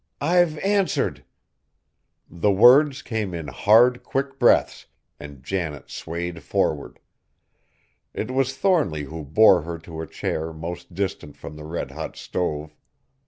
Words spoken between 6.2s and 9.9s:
forward. It was Thornly who bore her